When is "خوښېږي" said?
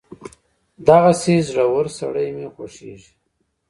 2.53-3.11